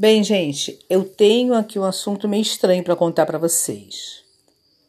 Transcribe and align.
Bem, 0.00 0.24
gente, 0.24 0.78
eu 0.88 1.04
tenho 1.04 1.52
aqui 1.52 1.78
um 1.78 1.84
assunto 1.84 2.26
meio 2.26 2.40
estranho 2.40 2.82
para 2.82 2.96
contar 2.96 3.26
para 3.26 3.36
vocês. 3.36 4.24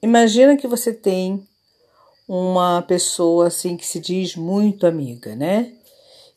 Imagina 0.02 0.56
que 0.56 0.66
você 0.66 0.94
tem 0.94 1.46
uma 2.26 2.82
pessoa 2.84 3.48
assim 3.48 3.76
que 3.76 3.86
se 3.86 4.00
diz 4.00 4.38
muito 4.38 4.88
amiga, 4.88 5.36
né? 5.36 5.74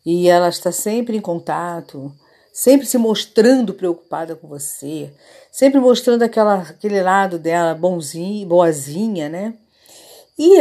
E 0.05 0.29
ela 0.29 0.49
está 0.49 0.73
sempre 0.73 1.17
em 1.17 1.21
contato, 1.21 2.13
sempre 2.53 2.85
se 2.85 2.99
mostrando 2.99 3.75
preocupada 3.75 4.35
com 4.35 4.49
você, 4.49 5.15
sempre 5.53 5.79
mostrando 5.79 6.25
aquela, 6.25 6.63
aquele 6.63 7.01
lado 7.01 7.39
dela 7.39 7.77
bonzinho, 7.77 8.49
boazinha, 8.49 9.29
né? 9.29 9.55
E 10.37 10.59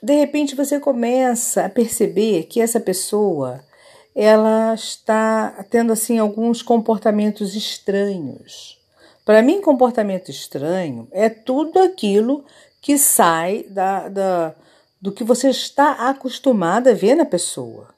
de 0.00 0.14
repente 0.14 0.54
você 0.54 0.78
começa 0.78 1.64
a 1.64 1.68
perceber 1.68 2.44
que 2.44 2.60
essa 2.60 2.78
pessoa 2.78 3.60
ela 4.20 4.74
está 4.74 5.64
tendo 5.70 5.92
assim 5.92 6.18
alguns 6.18 6.60
comportamentos 6.60 7.54
estranhos. 7.54 8.76
Para 9.24 9.42
mim, 9.42 9.60
comportamento 9.60 10.28
estranho 10.28 11.06
é 11.12 11.28
tudo 11.28 11.78
aquilo 11.78 12.44
que 12.82 12.98
sai 12.98 13.64
da, 13.70 14.08
da, 14.08 14.54
do 15.00 15.12
que 15.12 15.22
você 15.22 15.50
está 15.50 16.08
acostumada 16.08 16.90
a 16.90 16.94
ver 16.94 17.14
na 17.14 17.24
pessoa. 17.24 17.90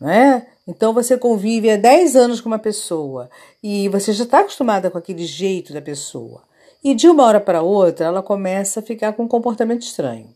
Né? 0.00 0.46
Então 0.66 0.94
você 0.94 1.18
convive 1.18 1.70
há 1.70 1.76
10 1.76 2.16
anos 2.16 2.40
com 2.40 2.48
uma 2.48 2.58
pessoa 2.58 3.28
e 3.62 3.86
você 3.90 4.14
já 4.14 4.24
está 4.24 4.40
acostumada 4.40 4.90
com 4.90 4.96
aquele 4.96 5.26
jeito 5.26 5.74
da 5.74 5.82
pessoa. 5.82 6.42
E 6.82 6.94
de 6.94 7.06
uma 7.06 7.24
hora 7.26 7.38
para 7.38 7.60
outra 7.60 8.06
ela 8.06 8.22
começa 8.22 8.80
a 8.80 8.82
ficar 8.82 9.12
com 9.12 9.24
um 9.24 9.28
comportamento 9.28 9.82
estranho. 9.82 10.28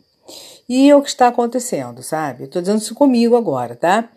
E 0.69 0.91
é 0.91 0.95
o 0.95 1.01
que 1.01 1.09
está 1.09 1.29
acontecendo, 1.29 2.03
sabe? 2.03 2.45
Estou 2.45 2.61
dizendo 2.61 2.83
isso 2.83 2.95
comigo 2.95 3.37
agora, 3.37 3.75
tá? 3.75 4.11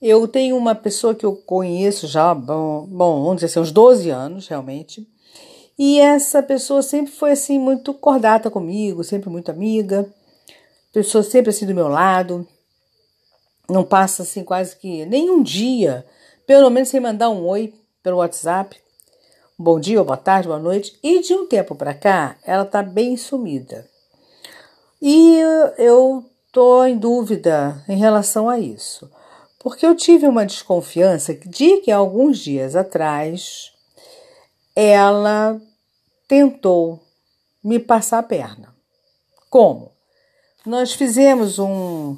Eu 0.00 0.26
tenho 0.26 0.56
uma 0.56 0.74
pessoa 0.74 1.14
que 1.14 1.24
eu 1.24 1.36
conheço 1.36 2.08
já, 2.08 2.34
bom, 2.34 2.86
bom 2.86 3.22
vamos 3.22 3.36
dizer 3.36 3.46
assim, 3.46 3.60
uns 3.60 3.70
12 3.70 4.10
anos, 4.10 4.48
realmente. 4.48 5.08
E 5.78 6.00
essa 6.00 6.42
pessoa 6.42 6.82
sempre 6.82 7.12
foi 7.12 7.30
assim, 7.30 7.56
muito 7.56 7.94
cordata 7.94 8.50
comigo, 8.50 9.04
sempre 9.04 9.30
muito 9.30 9.50
amiga. 9.50 10.12
Pessoa 10.92 11.22
sempre 11.22 11.50
assim 11.50 11.66
do 11.66 11.74
meu 11.74 11.86
lado. 11.86 12.46
Não 13.70 13.84
passa 13.84 14.24
assim 14.24 14.42
quase 14.42 14.74
que 14.76 15.06
nenhum 15.06 15.40
dia, 15.40 16.04
pelo 16.48 16.68
menos 16.68 16.88
sem 16.88 16.98
mandar 16.98 17.30
um 17.30 17.46
oi 17.46 17.72
pelo 18.02 18.16
WhatsApp. 18.16 18.76
Bom 19.56 19.78
dia, 19.78 20.02
boa 20.02 20.16
tarde, 20.16 20.48
boa 20.48 20.58
noite. 20.58 20.98
E 21.00 21.20
de 21.20 21.32
um 21.32 21.46
tempo 21.46 21.76
para 21.76 21.94
cá, 21.94 22.36
ela 22.44 22.64
tá 22.64 22.82
bem 22.82 23.16
sumida. 23.16 23.88
E 25.00 25.38
eu 25.78 26.24
tô 26.50 26.84
em 26.84 26.98
dúvida 26.98 27.82
em 27.88 27.96
relação 27.96 28.48
a 28.48 28.58
isso 28.58 29.08
porque 29.62 29.86
eu 29.86 29.94
tive 29.94 30.26
uma 30.26 30.44
desconfiança 30.44 31.34
de 31.34 31.78
que 31.78 31.90
alguns 31.90 32.38
dias 32.38 32.74
atrás 32.74 33.72
ela 34.74 35.60
tentou 36.26 37.00
me 37.62 37.78
passar 37.78 38.18
a 38.18 38.22
perna. 38.22 38.74
Como? 39.48 39.92
Nós 40.66 40.92
fizemos 40.92 41.58
um, 41.58 42.16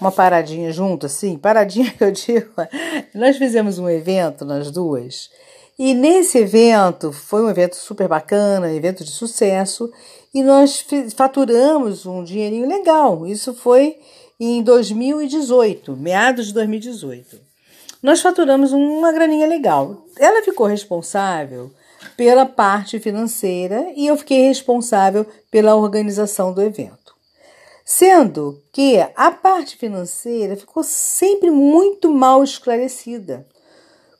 uma 0.00 0.12
paradinha 0.12 0.70
junto, 0.72 1.06
assim, 1.06 1.36
paradinha 1.36 1.90
que 1.90 2.04
eu 2.04 2.12
digo, 2.12 2.52
nós 3.14 3.36
fizemos 3.36 3.78
um 3.78 3.88
evento 3.88 4.44
nas 4.44 4.70
duas, 4.70 5.30
e 5.76 5.94
nesse 5.94 6.38
evento 6.38 7.10
foi 7.10 7.42
um 7.42 7.50
evento 7.50 7.74
super 7.74 8.06
bacana, 8.06 8.68
um 8.68 8.74
evento 8.74 9.02
de 9.02 9.10
sucesso, 9.10 9.90
e 10.32 10.42
nós 10.42 10.84
faturamos 11.16 12.06
um 12.06 12.22
dinheirinho 12.22 12.68
legal. 12.68 13.26
Isso 13.26 13.52
foi 13.54 13.98
em 14.38 14.62
2018, 14.62 15.96
meados 15.96 16.48
de 16.48 16.54
2018. 16.54 17.40
Nós 18.02 18.20
faturamos 18.20 18.72
uma 18.72 19.12
graninha 19.12 19.46
legal. 19.46 20.04
Ela 20.18 20.42
ficou 20.42 20.66
responsável 20.66 21.70
pela 22.16 22.44
parte 22.44 22.98
financeira 23.00 23.86
e 23.96 24.06
eu 24.06 24.16
fiquei 24.16 24.46
responsável 24.46 25.26
pela 25.50 25.74
organização 25.74 26.52
do 26.52 26.60
evento. 26.60 27.14
Sendo 27.84 28.62
que 28.72 28.98
a 29.14 29.30
parte 29.30 29.76
financeira 29.76 30.56
ficou 30.56 30.82
sempre 30.82 31.50
muito 31.50 32.10
mal 32.10 32.42
esclarecida. 32.42 33.46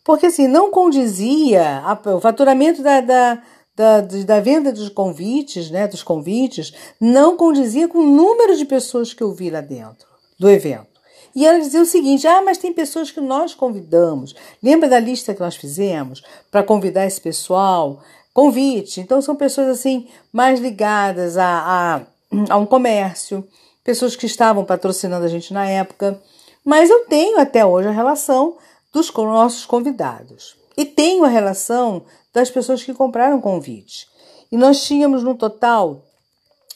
Porque 0.02 0.26
assim, 0.26 0.46
não 0.46 0.70
condizia, 0.70 1.82
o 2.06 2.20
faturamento 2.20 2.82
da, 2.82 3.00
da 3.00 3.42
da, 3.76 4.00
da 4.00 4.40
venda 4.40 4.72
dos 4.72 4.88
convites, 4.88 5.70
né, 5.70 5.88
dos 5.88 6.02
convites, 6.02 6.72
não 7.00 7.36
condizia 7.36 7.88
com 7.88 7.98
o 7.98 8.06
número 8.06 8.56
de 8.56 8.64
pessoas 8.64 9.12
que 9.12 9.22
eu 9.22 9.32
vi 9.32 9.50
lá 9.50 9.60
dentro 9.60 10.06
do 10.38 10.48
evento. 10.48 10.94
E 11.34 11.44
ela 11.44 11.58
dizia 11.58 11.82
o 11.82 11.86
seguinte: 11.86 12.26
ah, 12.26 12.42
mas 12.42 12.58
tem 12.58 12.72
pessoas 12.72 13.10
que 13.10 13.20
nós 13.20 13.54
convidamos. 13.54 14.34
Lembra 14.62 14.88
da 14.88 15.00
lista 15.00 15.34
que 15.34 15.40
nós 15.40 15.56
fizemos 15.56 16.22
para 16.50 16.62
convidar 16.62 17.06
esse 17.06 17.20
pessoal? 17.20 18.00
Convite. 18.32 19.00
Então, 19.00 19.20
são 19.20 19.34
pessoas 19.34 19.68
assim 19.68 20.08
mais 20.32 20.60
ligadas 20.60 21.36
a, 21.36 21.46
a, 21.46 22.00
a 22.50 22.56
um 22.56 22.66
comércio, 22.66 23.46
pessoas 23.82 24.16
que 24.16 24.26
estavam 24.26 24.64
patrocinando 24.64 25.24
a 25.24 25.28
gente 25.28 25.52
na 25.52 25.68
época. 25.68 26.20
Mas 26.64 26.88
eu 26.88 27.06
tenho 27.06 27.38
até 27.38 27.64
hoje 27.66 27.88
a 27.88 27.92
relação 27.92 28.56
dos 28.92 29.12
nossos 29.12 29.66
convidados. 29.66 30.56
E 30.76 30.84
tenho 30.84 31.24
a 31.24 31.28
relação 31.28 32.04
das 32.34 32.50
pessoas 32.50 32.82
que 32.82 32.92
compraram 32.92 33.40
convite. 33.40 34.08
E 34.50 34.56
nós 34.56 34.82
tínhamos 34.84 35.22
no 35.22 35.34
total 35.34 36.04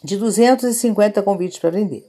de 0.02 0.16
250 0.16 1.20
convites 1.22 1.58
para 1.58 1.70
vender. 1.70 2.08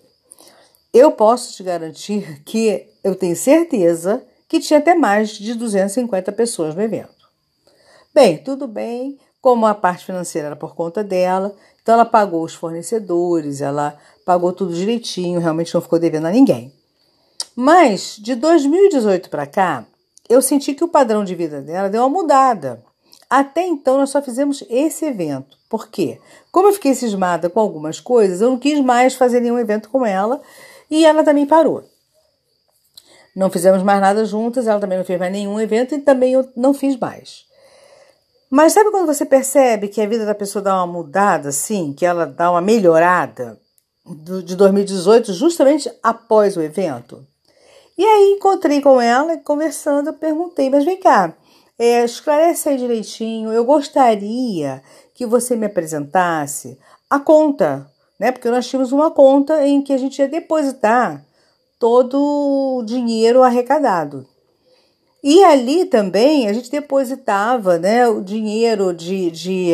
Eu 0.94 1.12
posso 1.12 1.56
te 1.56 1.64
garantir 1.64 2.44
que 2.46 2.88
eu 3.04 3.16
tenho 3.16 3.36
certeza 3.36 4.24
que 4.48 4.60
tinha 4.60 4.80
até 4.80 4.96
mais 4.96 5.32
de 5.32 5.54
250 5.54 6.32
pessoas 6.32 6.76
no 6.76 6.82
evento. 6.82 7.30
Bem, 8.14 8.38
tudo 8.38 8.68
bem, 8.68 9.20
como 9.42 9.66
a 9.66 9.76
parte 9.76 10.06
financeira 10.06 10.48
era 10.48 10.56
por 10.56 10.76
conta 10.76 11.04
dela, 11.04 11.56
então 11.82 11.94
ela 11.94 12.06
pagou 12.06 12.44
os 12.44 12.54
fornecedores, 12.54 13.62
ela 13.62 13.98
pagou 14.26 14.52
tudo 14.52 14.74
direitinho, 14.74 15.40
realmente 15.40 15.74
não 15.74 15.82
ficou 15.82 16.00
devendo 16.00 16.26
a 16.26 16.32
ninguém. 16.32 16.74
Mas 17.56 18.18
de 18.20 18.36
2018 18.36 19.30
para 19.30 19.46
cá, 19.46 19.86
eu 20.28 20.42
senti 20.42 20.74
que 20.74 20.84
o 20.84 20.88
padrão 20.88 21.24
de 21.24 21.36
vida 21.36 21.62
dela 21.62 21.90
deu 21.90 22.02
uma 22.02 22.10
mudada. 22.10 22.84
Até 23.30 23.66
então 23.66 23.98
nós 23.98 24.10
só 24.10 24.22
fizemos 24.22 24.64
esse 24.70 25.06
evento. 25.06 25.58
Por 25.70 25.90
quê? 25.90 26.20
Como 26.52 26.68
eu 26.68 26.74
fiquei 26.74 26.96
cismada 26.96 27.50
com 27.50 27.60
algumas 27.60 28.00
coisas, 28.00 28.42
eu 28.42 28.50
não 28.50 28.58
quis 28.58 28.82
mais 28.82 29.14
fazer 29.14 29.40
nenhum 29.40 29.60
evento 29.60 29.90
com 29.90 30.04
ela 30.04 30.42
e 30.90 31.06
ela 31.06 31.24
também 31.24 31.46
parou. 31.46 31.84
Não 33.36 33.52
fizemos 33.52 33.84
mais 33.84 34.02
nada 34.02 34.26
juntas, 34.26 34.66
ela 34.66 34.80
também 34.80 34.98
não 34.98 35.06
fez 35.06 35.20
mais 35.20 35.32
nenhum 35.32 35.60
evento 35.60 35.94
e 35.94 36.00
também 36.00 36.34
eu 36.34 36.50
não 36.56 36.74
fiz 36.74 36.98
mais. 36.98 37.46
Mas 38.50 38.74
sabe 38.74 38.90
quando 38.90 39.06
você 39.06 39.26
percebe 39.26 39.90
que 39.90 40.02
a 40.02 40.08
vida 40.08 40.26
da 40.26 40.34
pessoa 40.34 40.64
dá 40.64 40.76
uma 40.78 40.88
mudada, 40.88 41.50
assim, 41.50 41.94
que 41.94 42.06
ela 42.06 42.26
dá 42.26 42.50
uma 42.50 42.62
melhorada 42.62 43.60
de 44.44 44.56
2018, 44.56 45.34
justamente 45.34 45.92
após 46.02 46.58
o 46.58 46.62
evento? 46.62 47.24
E 47.96 48.04
aí 48.04 48.32
encontrei 48.32 48.82
com 48.82 49.00
ela 49.00 49.38
conversando, 49.38 50.08
eu 50.08 50.14
perguntei, 50.14 50.70
mas 50.70 50.84
vem 50.84 51.00
cá, 51.00 51.36
é, 51.80 52.04
esclarece 52.04 52.68
aí 52.68 52.78
direitinho. 52.78 53.54
Eu 53.54 53.64
gostaria 53.64 54.84
que 55.16 55.26
você 55.26 55.56
me 55.56 55.66
apresentasse 55.66 56.78
a 57.10 57.18
conta, 57.20 57.90
né? 58.20 58.32
Porque 58.32 58.50
nós 58.50 58.68
tínhamos 58.68 58.92
uma 58.92 59.10
conta 59.10 59.66
em 59.66 59.82
que 59.82 59.94
a 59.94 59.98
gente 59.98 60.20
ia 60.20 60.28
depositar 60.28 61.26
todo 61.80 62.20
o 62.20 62.84
dinheiro 62.84 63.42
arrecadado. 63.42 64.28
E 65.24 65.44
ali 65.44 65.86
também 65.86 66.48
a 66.48 66.54
gente 66.54 66.70
depositava 66.70 67.78
né, 67.78 68.08
o 68.08 68.22
dinheiro 68.22 68.94
de, 68.94 69.32
de 69.32 69.74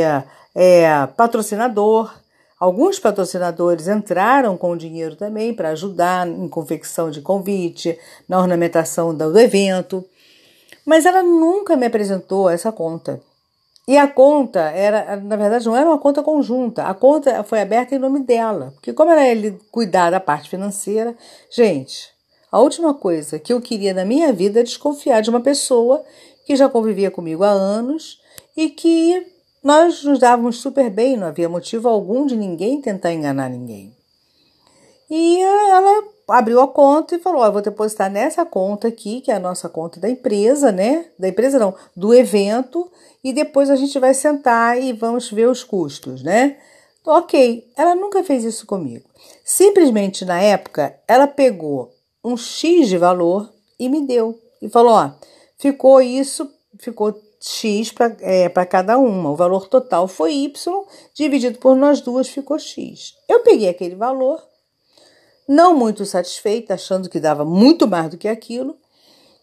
é, 0.53 1.07
patrocinador. 1.17 2.13
Alguns 2.59 2.99
patrocinadores 2.99 3.87
entraram 3.87 4.57
com 4.57 4.71
o 4.71 4.77
dinheiro 4.77 5.15
também 5.15 5.53
para 5.53 5.69
ajudar 5.69 6.27
em 6.27 6.47
confecção 6.47 7.11
de 7.11 7.21
convite, 7.21 7.97
na 8.27 8.39
ornamentação 8.39 9.13
do 9.13 9.37
evento. 9.37 10.03
Mas 10.85 11.05
ela 11.05 11.23
nunca 11.23 11.75
me 11.75 11.85
apresentou 11.85 12.49
essa 12.49 12.71
conta. 12.71 13.21
E 13.87 13.97
a 13.97 14.07
conta 14.07 14.61
era, 14.61 15.15
na 15.17 15.35
verdade, 15.35 15.65
não 15.65 15.75
era 15.75 15.89
uma 15.89 15.99
conta 15.99 16.23
conjunta. 16.23 16.83
A 16.83 16.93
conta 16.93 17.43
foi 17.43 17.61
aberta 17.61 17.95
em 17.95 17.99
nome 17.99 18.19
dela. 18.21 18.71
Porque, 18.75 18.93
como 18.93 19.11
era 19.11 19.27
ele 19.27 19.59
cuidar 19.71 20.09
da 20.09 20.19
parte 20.19 20.49
financeira, 20.49 21.15
gente, 21.51 22.09
a 22.51 22.59
última 22.59 22.93
coisa 22.93 23.37
que 23.37 23.53
eu 23.53 23.61
queria 23.61 23.93
na 23.93 24.05
minha 24.05 24.33
vida 24.33 24.59
é 24.59 24.63
desconfiar 24.63 25.21
de 25.21 25.29
uma 25.29 25.41
pessoa 25.41 26.03
que 26.45 26.55
já 26.55 26.69
convivia 26.69 27.11
comigo 27.11 27.43
há 27.43 27.49
anos 27.49 28.19
e 28.55 28.69
que 28.69 29.25
nós 29.63 30.03
nos 30.03 30.19
dávamos 30.19 30.57
super 30.57 30.89
bem, 30.89 31.17
não 31.17 31.27
havia 31.27 31.49
motivo 31.49 31.89
algum 31.89 32.25
de 32.25 32.35
ninguém 32.35 32.79
tentar 32.79 33.11
enganar 33.11 33.49
ninguém. 33.49 33.95
E 35.09 35.41
ela 35.41 36.03
abriu 36.27 36.59
a 36.61 36.67
conta 36.67 37.15
e 37.15 37.19
falou: 37.19 37.51
vou 37.51 37.61
depositar 37.61 38.11
nessa 38.11 38.45
conta 38.45 38.87
aqui, 38.87 39.21
que 39.21 39.31
é 39.31 39.35
a 39.35 39.39
nossa 39.39 39.69
conta 39.69 39.99
da 39.99 40.09
empresa, 40.09 40.71
né? 40.71 41.05
Da 41.17 41.27
empresa 41.27 41.59
não, 41.59 41.73
do 41.95 42.13
evento, 42.13 42.89
e 43.23 43.33
depois 43.33 43.69
a 43.69 43.75
gente 43.75 43.97
vai 43.99 44.13
sentar 44.13 44.81
e 44.81 44.93
vamos 44.93 45.29
ver 45.31 45.47
os 45.47 45.63
custos, 45.63 46.23
né? 46.23 46.57
Ok, 47.05 47.71
ela 47.77 47.93
nunca 47.93 48.23
fez 48.23 48.43
isso 48.43 48.65
comigo. 48.65 49.07
Simplesmente 49.43 50.25
na 50.25 50.39
época, 50.41 50.97
ela 51.07 51.27
pegou 51.27 51.91
um 52.23 52.35
X 52.35 52.87
de 52.87 52.97
valor 52.97 53.51
e 53.79 53.87
me 53.89 54.01
deu. 54.05 54.39
E 54.61 54.69
falou: 54.69 54.93
ó, 54.93 55.11
ficou 55.57 56.01
isso 56.01 56.49
ficou 56.79 57.19
X 57.39 57.91
para 57.91 58.15
é, 58.21 58.49
cada 58.65 58.97
uma. 58.97 59.31
O 59.31 59.35
valor 59.35 59.67
total 59.67 60.07
foi 60.07 60.33
Y, 60.33 60.83
dividido 61.13 61.59
por 61.59 61.75
nós 61.75 62.01
duas 62.01 62.27
ficou 62.27 62.57
X. 62.57 63.13
Eu 63.29 63.41
peguei 63.41 63.69
aquele 63.69 63.95
valor, 63.95 64.41
não 65.47 65.75
muito 65.75 66.05
satisfeita, 66.05 66.73
achando 66.73 67.09
que 67.09 67.19
dava 67.19 67.45
muito 67.45 67.87
mais 67.87 68.09
do 68.09 68.17
que 68.17 68.27
aquilo, 68.27 68.77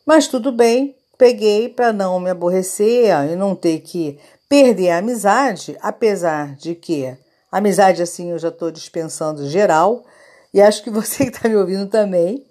mas 0.04 0.26
tudo 0.26 0.50
bem, 0.50 0.96
peguei 1.16 1.69
para 1.69 1.93
não 1.93 2.19
me 2.19 2.31
aborrecer 2.31 3.10
e 3.31 3.37
não 3.37 3.54
ter 3.54 3.81
que 3.81 4.19
perder 4.49 4.90
a 4.90 4.99
amizade, 4.99 5.76
apesar 5.81 6.56
de 6.56 6.75
que 6.75 7.16
amizade 7.50 8.02
assim 8.02 8.31
eu 8.31 8.38
já 8.38 8.49
estou 8.49 8.70
dispensando 8.70 9.49
geral, 9.49 10.04
e 10.52 10.60
acho 10.60 10.82
que 10.82 10.90
você 10.90 11.25
que 11.25 11.37
está 11.37 11.49
me 11.49 11.56
ouvindo 11.56 11.87
também. 11.87 12.44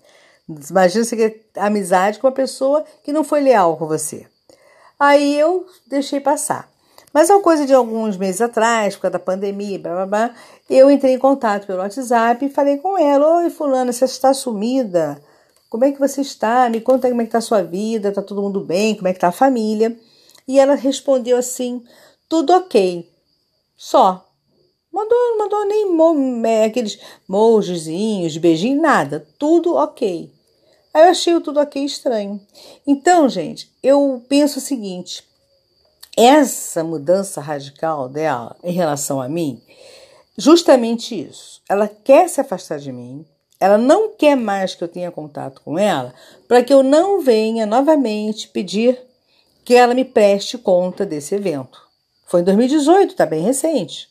Imagina 0.47 1.05
você 1.05 1.15
ter 1.29 1.45
amizade 1.55 2.19
com 2.19 2.27
uma 2.27 2.33
pessoa 2.33 2.83
que 3.03 3.13
não 3.13 3.23
foi 3.23 3.41
leal 3.41 3.77
com 3.77 3.87
você. 3.87 4.25
Aí 4.99 5.37
eu 5.37 5.65
deixei 5.87 6.19
passar. 6.19 6.70
Mas 7.13 7.29
uma 7.29 7.41
coisa 7.41 7.65
de 7.65 7.73
alguns 7.73 8.15
meses 8.15 8.41
atrás, 8.41 8.95
por 8.95 9.03
causa 9.03 9.13
da 9.13 9.19
pandemia, 9.19 9.77
blá, 9.77 9.93
blá, 9.93 10.05
blá, 10.05 10.35
eu 10.69 10.89
entrei 10.89 11.13
em 11.13 11.19
contato 11.19 11.67
pelo 11.67 11.79
WhatsApp 11.79 12.45
e 12.45 12.49
falei 12.49 12.77
com 12.77 12.97
ela: 12.97 13.39
Oi, 13.39 13.49
Fulana, 13.49 13.91
você 13.91 14.05
está 14.05 14.33
sumida? 14.33 15.21
Como 15.69 15.85
é 15.85 15.91
que 15.91 15.99
você 15.99 16.21
está? 16.21 16.69
Me 16.69 16.81
conta 16.81 17.09
como 17.09 17.21
é 17.21 17.25
que 17.25 17.29
está 17.29 17.39
a 17.39 17.41
sua 17.41 17.61
vida, 17.61 18.09
está 18.09 18.21
todo 18.21 18.41
mundo 18.41 18.61
bem, 18.61 18.95
como 18.95 19.07
é 19.07 19.11
que 19.11 19.17
está 19.17 19.29
a 19.29 19.33
família? 19.33 19.97
E 20.47 20.59
ela 20.59 20.75
respondeu 20.75 21.37
assim: 21.37 21.83
tudo 22.29 22.53
ok. 22.53 23.09
Só. 23.75 24.25
Mandou, 24.91 25.37
mandou 25.37 25.65
nem 25.65 25.89
mo, 25.93 26.45
é, 26.45 26.65
aqueles 26.65 26.99
mojizinhos, 27.27 28.35
beijinho, 28.37 28.81
nada. 28.81 29.25
Tudo 29.39 29.75
ok. 29.75 30.29
Aí 30.93 31.03
eu 31.03 31.09
achei 31.09 31.33
o 31.33 31.41
tudo 31.41 31.59
ok 31.59 31.83
estranho. 31.83 32.39
Então, 32.85 33.29
gente, 33.29 33.71
eu 33.81 34.23
penso 34.27 34.59
o 34.59 34.61
seguinte: 34.61 35.23
essa 36.17 36.83
mudança 36.83 37.39
radical 37.39 38.09
dela 38.09 38.55
em 38.63 38.71
relação 38.71 39.21
a 39.21 39.29
mim, 39.29 39.61
justamente 40.37 41.19
isso. 41.19 41.61
Ela 41.69 41.87
quer 41.87 42.27
se 42.29 42.41
afastar 42.41 42.79
de 42.79 42.91
mim, 42.91 43.25
ela 43.59 43.77
não 43.77 44.09
quer 44.09 44.35
mais 44.35 44.75
que 44.75 44.83
eu 44.83 44.87
tenha 44.87 45.11
contato 45.11 45.61
com 45.63 45.77
ela, 45.77 46.13
para 46.47 46.63
que 46.63 46.73
eu 46.73 46.81
não 46.81 47.21
venha 47.21 47.65
novamente 47.65 48.47
pedir 48.47 48.99
que 49.63 49.75
ela 49.75 49.93
me 49.93 50.03
preste 50.03 50.57
conta 50.57 51.05
desse 51.05 51.35
evento. 51.35 51.79
Foi 52.25 52.41
em 52.41 52.43
2018, 52.43 53.15
tá 53.15 53.25
bem 53.25 53.43
recente. 53.43 54.09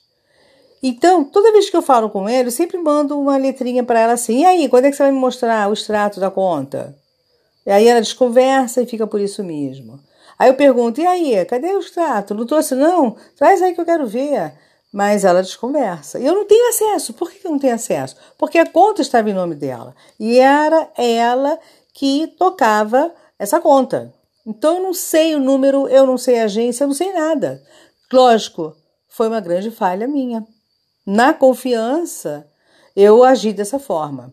Então, 0.82 1.24
toda 1.24 1.52
vez 1.52 1.68
que 1.68 1.76
eu 1.76 1.82
falo 1.82 2.08
com 2.08 2.28
ela, 2.28 2.48
eu 2.48 2.52
sempre 2.52 2.78
mando 2.78 3.18
uma 3.18 3.36
letrinha 3.36 3.84
para 3.84 4.00
ela 4.00 4.12
assim: 4.14 4.40
e 4.40 4.44
aí, 4.44 4.68
quando 4.68 4.86
é 4.86 4.90
que 4.90 4.96
você 4.96 5.02
vai 5.02 5.12
me 5.12 5.18
mostrar 5.18 5.68
o 5.68 5.72
extrato 5.72 6.20
da 6.20 6.30
conta? 6.30 6.96
E 7.66 7.70
aí 7.70 7.86
ela 7.86 8.00
desconversa 8.00 8.80
e 8.80 8.86
fica 8.86 9.06
por 9.06 9.20
isso 9.20 9.44
mesmo. 9.44 10.00
Aí 10.40 10.48
eu 10.48 10.54
pergunto: 10.54 10.98
e 10.98 11.06
aí, 11.06 11.44
cadê 11.44 11.74
o 11.74 11.80
extrato? 11.80 12.34
Não 12.34 12.46
trouxe, 12.46 12.74
não? 12.74 13.14
Traz 13.36 13.60
aí 13.60 13.74
que 13.74 13.80
eu 13.82 13.84
quero 13.84 14.06
ver. 14.06 14.54
Mas 14.90 15.22
ela 15.22 15.42
desconversa. 15.42 16.18
E 16.18 16.24
eu 16.24 16.34
não 16.34 16.46
tenho 16.46 16.66
acesso. 16.70 17.12
Por 17.12 17.30
que 17.30 17.46
eu 17.46 17.50
não 17.50 17.58
tenho 17.58 17.74
acesso? 17.74 18.16
Porque 18.38 18.58
a 18.58 18.64
conta 18.64 19.02
estava 19.02 19.28
em 19.28 19.34
nome 19.34 19.54
dela. 19.54 19.94
E 20.18 20.38
era 20.38 20.88
ela 20.96 21.58
que 21.92 22.26
tocava 22.38 23.12
essa 23.38 23.60
conta. 23.60 24.14
Então 24.46 24.78
eu 24.78 24.82
não 24.82 24.94
sei 24.94 25.34
o 25.34 25.38
número, 25.38 25.86
eu 25.88 26.06
não 26.06 26.16
sei 26.16 26.40
a 26.40 26.44
agência, 26.44 26.84
eu 26.84 26.88
não 26.88 26.94
sei 26.94 27.12
nada. 27.12 27.62
Lógico, 28.10 28.74
foi 29.08 29.28
uma 29.28 29.40
grande 29.40 29.70
falha 29.70 30.08
minha. 30.08 30.42
Na 31.06 31.34
confiança, 31.34 32.48
eu 32.96 33.22
agi 33.22 33.52
dessa 33.52 33.78
forma. 33.78 34.32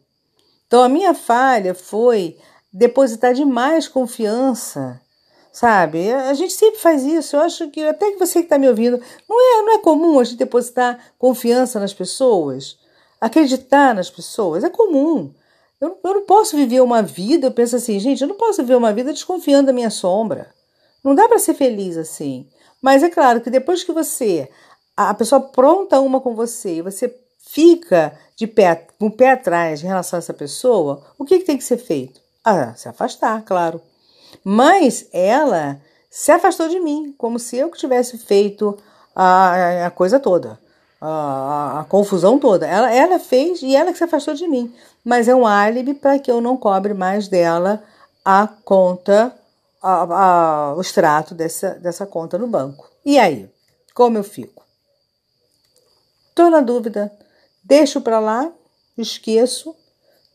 Então 0.65 0.81
a 0.81 0.89
minha 0.89 1.13
falha 1.13 1.75
foi 1.75 2.37
depositar 2.71 3.33
demais 3.33 3.89
confiança, 3.89 5.01
sabe? 5.57 6.11
A 6.11 6.35
gente 6.35 6.53
sempre 6.53 6.79
faz 6.79 7.03
isso. 7.03 7.35
Eu 7.35 7.41
acho 7.41 7.67
que 7.71 7.81
até 7.81 8.11
que 8.11 8.19
você 8.19 8.39
que 8.39 8.45
está 8.45 8.59
me 8.59 8.69
ouvindo, 8.69 9.01
não 9.27 9.41
é, 9.41 9.61
não 9.63 9.73
é 9.73 9.79
comum 9.79 10.19
a 10.19 10.23
gente 10.23 10.37
depositar 10.37 10.99
confiança 11.17 11.79
nas 11.79 11.95
pessoas, 11.95 12.77
acreditar 13.19 13.95
nas 13.95 14.07
pessoas. 14.07 14.63
É 14.63 14.69
comum. 14.69 15.33
Eu, 15.81 15.97
eu 16.03 16.13
não 16.13 16.25
posso 16.27 16.55
viver 16.55 16.79
uma 16.81 17.01
vida, 17.01 17.47
eu 17.47 17.51
penso 17.51 17.75
assim, 17.75 17.99
gente, 17.99 18.21
eu 18.21 18.27
não 18.27 18.35
posso 18.35 18.61
viver 18.61 18.75
uma 18.75 18.93
vida 18.93 19.11
desconfiando 19.11 19.65
da 19.65 19.73
minha 19.73 19.89
sombra. 19.89 20.53
Não 21.03 21.15
dá 21.15 21.27
para 21.27 21.39
ser 21.39 21.55
feliz 21.55 21.97
assim. 21.97 22.47
Mas 22.79 23.01
é 23.01 23.09
claro 23.09 23.41
que 23.41 23.49
depois 23.49 23.83
que 23.83 23.91
você 23.91 24.47
a 24.95 25.11
pessoa 25.15 25.41
pronta 25.41 25.99
uma 25.99 26.21
com 26.21 26.35
você 26.35 26.83
você 26.83 27.11
fica 27.39 28.15
de 28.35 28.45
pé, 28.45 28.87
com 28.99 29.07
o 29.07 29.11
pé 29.11 29.31
atrás 29.31 29.81
em 29.81 29.87
relação 29.87 30.17
a 30.17 30.19
essa 30.19 30.33
pessoa, 30.35 31.03
o 31.17 31.25
que, 31.25 31.39
que 31.39 31.45
tem 31.45 31.57
que 31.57 31.63
ser 31.63 31.77
feito? 31.77 32.21
Ah, 32.45 32.75
se 32.75 32.87
afastar, 32.87 33.41
claro. 33.43 33.81
Mas 34.43 35.07
ela 35.11 35.79
se 36.09 36.31
afastou 36.31 36.67
de 36.67 36.79
mim, 36.79 37.13
como 37.17 37.37
se 37.37 37.57
eu 37.57 37.69
que 37.69 37.77
tivesse 37.77 38.17
feito 38.17 38.77
a, 39.15 39.85
a 39.87 39.91
coisa 39.91 40.19
toda, 40.19 40.59
a, 41.01 41.07
a, 41.07 41.79
a, 41.81 41.83
confusão 41.85 42.39
toda. 42.39 42.65
Ela, 42.65 42.93
ela 42.93 43.19
fez 43.19 43.61
e 43.61 43.75
ela 43.75 43.91
que 43.91 43.97
se 43.97 44.03
afastou 44.03 44.33
de 44.33 44.47
mim. 44.47 44.73
Mas 45.03 45.27
é 45.27 45.35
um 45.35 45.45
álibi 45.45 45.93
para 45.93 46.19
que 46.19 46.31
eu 46.31 46.41
não 46.41 46.57
cobre 46.57 46.93
mais 46.93 47.27
dela 47.27 47.83
a 48.23 48.47
conta, 48.47 49.33
o 50.75 50.81
extrato 50.81 51.33
dessa, 51.33 51.71
dessa 51.75 52.05
conta 52.05 52.37
no 52.37 52.47
banco. 52.47 52.89
E 53.05 53.17
aí, 53.17 53.49
como 53.93 54.17
eu 54.17 54.23
fico? 54.23 54.65
Estou 56.29 56.49
na 56.49 56.61
dúvida. 56.61 57.11
Deixo 57.63 58.01
para 58.01 58.19
lá, 58.19 58.51
esqueço. 58.97 59.75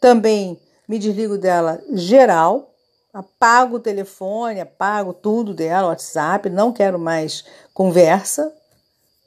Também 0.01 0.61
me 0.89 0.99
desligo 0.99 1.39
dela 1.39 1.81
geral. 1.93 2.72
Apago 3.13 3.77
o 3.77 3.81
telefone, 3.81 4.61
apago 4.61 5.13
tudo 5.13 5.53
dela, 5.53 5.89
WhatsApp. 5.89 6.49
Não 6.49 6.73
quero 6.73 6.99
mais 6.99 7.45
conversa. 7.75 8.55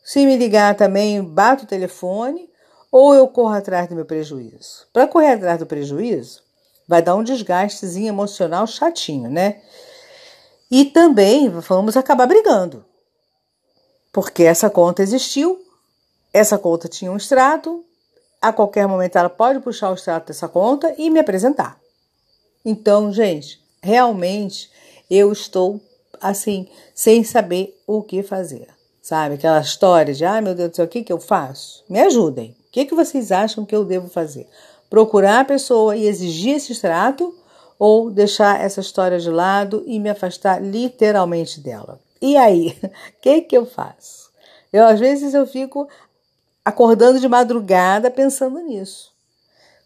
Se 0.04 0.26
me 0.26 0.36
ligar 0.36 0.76
também, 0.76 1.24
bato 1.24 1.66
o 1.66 1.68
telefone 1.68 2.50
ou 2.92 3.14
eu 3.14 3.28
corro 3.28 3.54
atrás 3.54 3.88
do 3.88 3.96
meu 3.96 4.06
prejuízo. 4.06 4.88
Para 4.92 5.08
correr 5.08 5.34
atrás 5.34 5.60
do 5.60 5.66
prejuízo, 5.66 6.42
vai 6.88 7.02
dar 7.02 7.16
um 7.16 7.24
desgastezinho 7.24 8.08
emocional 8.08 8.66
chatinho, 8.66 9.30
né? 9.30 9.62
E 10.72 10.86
também 10.86 11.50
vamos 11.50 11.96
acabar 11.98 12.26
brigando. 12.26 12.86
Porque 14.12 14.44
essa 14.44 14.70
conta 14.70 15.04
existiu, 15.04 15.60
essa 16.34 16.58
conta 16.58 16.88
tinha 16.88 17.12
um 17.12 17.18
extrato, 17.18 17.84
a 18.42 18.54
qualquer 18.54 18.88
momento 18.88 19.18
ela 19.18 19.30
pode 19.30 19.60
puxar 19.60 19.92
o 19.92 19.96
extrato 19.96 20.28
dessa 20.28 20.48
conta 20.48 20.96
e 20.98 21.10
me 21.10 21.20
apresentar. 21.20 21.80
Então, 22.64 23.12
gente, 23.12 23.65
realmente 23.86 24.72
eu 25.10 25.32
estou 25.32 25.80
assim, 26.20 26.68
sem 26.94 27.24
saber 27.24 27.80
o 27.86 28.02
que 28.02 28.24
fazer. 28.24 28.68
Sabe? 29.00 29.36
Aquela 29.36 29.62
história 29.62 30.14
de, 30.14 30.26
ah, 30.26 30.42
meu 30.42 30.56
Deus 30.56 30.72
do 30.72 30.76
céu, 30.76 30.86
o 30.86 30.88
que, 30.88 31.04
que 31.04 31.14
eu 31.14 31.20
faço? 31.20 31.84
Me 31.88 32.00
ajudem. 32.00 32.58
O 32.68 32.72
que, 32.72 32.86
que 32.86 32.96
vocês 32.96 33.32
acham 33.32 33.64
que 33.64 33.76
eu 33.76 33.86
devo 33.86 34.10
fazer? 34.10 34.48
Procurar 34.90 35.42
a 35.42 35.46
pessoa 35.46 35.96
e 35.96 36.08
exigir 36.08 36.56
esse 36.56 36.72
extrato 36.72 37.34
ou 37.78 38.10
deixar 38.10 38.60
essa 38.60 38.82
história 38.82 39.20
de 39.20 39.30
lado 39.30 39.84
e 39.86 40.00
me 40.00 40.10
afastar 40.10 40.60
literalmente 40.60 41.60
dela? 41.60 42.00
E 42.20 42.36
aí, 42.36 42.76
o 42.84 42.90
que, 43.22 43.42
que 43.42 43.56
eu 43.56 43.68
faço? 43.68 44.32
Eu, 44.74 44.86
às 44.86 45.00
vezes 45.00 45.36
eu 45.36 45.46
fico 45.46 45.88
acordando 46.64 47.20
de 47.20 47.28
madrugada 47.28 48.10
pensando 48.10 48.60
nisso. 48.60 49.14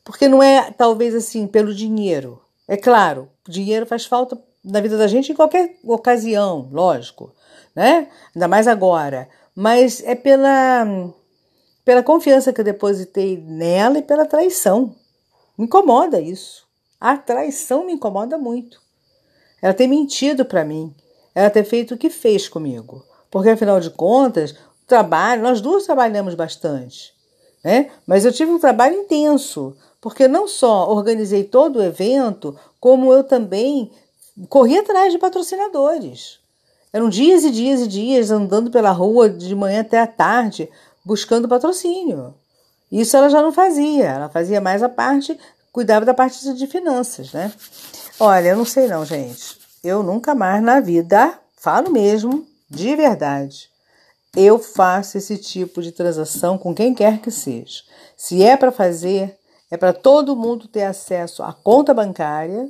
Porque 0.05 0.29
não 0.29 0.41
é 0.41 0.71
talvez 0.71 1.13
assim 1.13 1.45
pelo 1.45 1.75
dinheiro. 1.75 2.41
É 2.69 2.77
claro, 2.77 3.27
dinheiro 3.47 3.88
faz 3.88 4.05
falta 4.05 4.39
na 4.63 4.79
vida 4.79 4.95
da 4.95 5.07
gente 5.07 5.31
em 5.31 5.35
qualquer 5.35 5.75
ocasião, 5.83 6.69
lógico, 6.71 7.33
né? 7.75 8.07
Ainda 8.35 8.47
mais 8.47 8.67
agora. 8.67 9.27
Mas 9.55 10.03
é 10.03 10.13
pela 10.13 10.85
pela 11.83 12.03
confiança 12.03 12.53
que 12.53 12.61
eu 12.61 12.65
depositei 12.65 13.38
nela 13.38 13.97
e 13.97 14.03
pela 14.03 14.23
traição. 14.23 14.95
Me 15.57 15.65
incomoda 15.65 16.21
isso. 16.21 16.67
A 17.01 17.17
traição 17.17 17.88
me 17.88 17.93
incomoda 17.93 18.38
muito. 18.38 18.79
Ela 19.59 19.73
ter 19.73 19.88
mentido 19.88 20.45
para 20.45 20.63
mim, 20.63 20.93
ela 21.33 21.49
ter 21.49 21.63
feito 21.63 21.95
o 21.95 21.97
que 21.97 22.11
fez 22.11 22.47
comigo. 22.47 23.03
Porque 23.31 23.49
afinal 23.49 23.79
de 23.79 23.89
contas, 23.89 24.55
trabalho, 24.85 25.41
nós 25.41 25.59
duas 25.59 25.85
trabalhamos 25.85 26.35
bastante, 26.35 27.15
né? 27.63 27.89
Mas 28.05 28.25
eu 28.25 28.31
tive 28.31 28.51
um 28.51 28.59
trabalho 28.59 28.95
intenso, 28.95 29.75
porque 30.01 30.27
não 30.27 30.47
só 30.47 30.89
organizei 30.89 31.43
todo 31.43 31.79
o 31.79 31.83
evento, 31.83 32.57
como 32.79 33.11
eu 33.13 33.23
também 33.23 33.91
corri 34.47 34.77
atrás 34.77 35.11
de 35.11 35.19
patrocinadores. 35.19 36.39
Eram 36.91 37.09
dias 37.09 37.43
e 37.43 37.51
dias 37.51 37.81
e 37.81 37.87
dias 37.87 38.31
andando 38.31 38.71
pela 38.71 38.91
rua 38.91 39.29
de 39.29 39.53
manhã 39.53 39.81
até 39.81 39.99
a 39.99 40.07
tarde 40.07 40.69
buscando 41.05 41.47
patrocínio. 41.47 42.33
Isso 42.91 43.15
ela 43.15 43.29
já 43.29 43.41
não 43.41 43.51
fazia, 43.51 44.05
ela 44.05 44.29
fazia 44.29 44.59
mais 44.59 44.81
a 44.81 44.89
parte, 44.89 45.37
cuidava 45.71 46.05
da 46.05 46.13
parte 46.13 46.53
de 46.53 46.67
finanças, 46.67 47.31
né? 47.31 47.51
Olha, 48.19 48.49
eu 48.49 48.57
não 48.57 48.65
sei 48.65 48.87
não, 48.87 49.05
gente. 49.05 49.57
Eu 49.83 50.01
nunca 50.01 50.33
mais 50.33 50.63
na 50.63 50.79
vida, 50.79 51.37
falo 51.55 51.91
mesmo, 51.91 52.45
de 52.69 52.95
verdade, 52.95 53.69
eu 54.36 54.59
faço 54.59 55.17
esse 55.17 55.38
tipo 55.38 55.81
de 55.81 55.91
transação 55.91 56.57
com 56.57 56.74
quem 56.74 56.93
quer 56.93 57.19
que 57.19 57.31
seja. 57.31 57.81
Se 58.15 58.43
é 58.43 58.55
para 58.55 58.71
fazer, 58.71 59.38
é 59.71 59.77
para 59.77 59.93
todo 59.93 60.36
mundo 60.36 60.67
ter 60.67 60.83
acesso 60.83 61.43
à 61.43 61.53
conta 61.53 61.93
bancária 61.93 62.69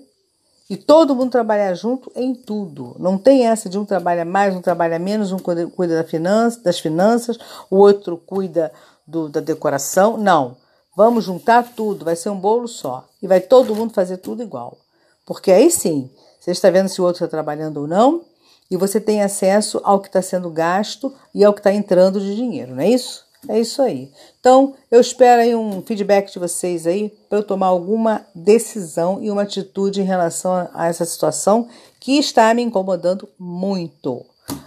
E 0.69 0.77
todo 0.77 1.15
mundo 1.15 1.31
trabalhar 1.31 1.73
junto 1.73 2.11
em 2.15 2.35
tudo. 2.35 2.95
Não 2.99 3.17
tem 3.17 3.47
essa 3.47 3.67
de 3.67 3.79
um 3.79 3.85
trabalha 3.85 4.23
mais, 4.23 4.55
um 4.55 4.61
trabalha 4.61 4.99
menos, 4.99 5.31
um 5.31 5.39
cuida 5.39 5.95
da 5.95 6.03
finança, 6.03 6.61
das 6.61 6.79
finanças, 6.79 7.39
o 7.71 7.77
outro 7.77 8.17
cuida 8.17 8.71
do, 9.07 9.27
da 9.27 9.39
decoração. 9.39 10.15
Não. 10.15 10.55
Vamos 10.95 11.23
juntar 11.23 11.73
tudo, 11.75 12.05
vai 12.05 12.15
ser 12.15 12.29
um 12.29 12.39
bolo 12.39 12.67
só. 12.67 13.07
E 13.19 13.27
vai 13.27 13.41
todo 13.41 13.73
mundo 13.75 13.93
fazer 13.93 14.17
tudo 14.17 14.43
igual. 14.43 14.77
Porque 15.25 15.51
aí 15.51 15.71
sim, 15.71 16.09
você 16.39 16.51
está 16.51 16.69
vendo 16.69 16.87
se 16.87 17.01
o 17.01 17.03
outro 17.03 17.23
está 17.23 17.27
trabalhando 17.27 17.77
ou 17.77 17.87
não, 17.87 18.23
e 18.69 18.77
você 18.77 18.99
tem 18.99 19.21
acesso 19.21 19.81
ao 19.83 19.99
que 19.99 20.07
está 20.07 20.21
sendo 20.21 20.49
gasto 20.49 21.13
e 21.33 21.43
ao 21.43 21.53
que 21.53 21.59
está 21.59 21.73
entrando 21.73 22.19
de 22.19 22.35
dinheiro, 22.35 22.75
não 22.75 22.83
é 22.83 22.89
isso? 22.89 23.27
É 23.47 23.57
isso 23.57 23.81
aí. 23.81 24.11
Então, 24.39 24.75
eu 24.91 24.99
espero 24.99 25.41
aí 25.41 25.55
um 25.55 25.81
feedback 25.81 26.31
de 26.31 26.39
vocês 26.39 26.85
aí 26.85 27.09
para 27.29 27.39
eu 27.39 27.43
tomar 27.43 27.67
alguma 27.67 28.25
decisão 28.35 29.19
e 29.21 29.31
uma 29.31 29.43
atitude 29.43 30.01
em 30.01 30.05
relação 30.05 30.69
a 30.73 30.87
essa 30.87 31.05
situação 31.05 31.67
que 31.99 32.17
está 32.17 32.53
me 32.53 32.61
incomodando 32.61 33.29
muito. 33.39 34.25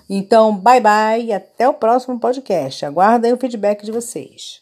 Então, 0.09 0.57
bye 0.57 0.81
bye 0.81 1.25
e 1.25 1.33
até 1.33 1.69
o 1.69 1.75
próximo 1.75 2.19
podcast. 2.19 2.85
Aguardem 2.87 3.33
o 3.33 3.37
feedback 3.37 3.85
de 3.85 3.93
vocês. 3.93 4.62